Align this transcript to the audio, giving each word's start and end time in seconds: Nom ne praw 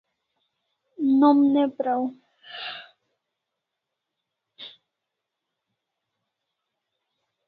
Nom 1.19 1.37
ne 1.53 1.63
praw 1.77 2.01